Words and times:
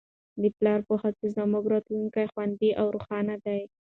د 0.41 0.43
پلار 0.57 0.79
په 0.87 0.95
هڅو 1.01 1.25
زموږ 1.37 1.63
راتلونکی 1.73 2.25
خوندي 2.31 2.69
او 2.79 2.85
روښانه 2.95 3.35
دی. 3.45 3.61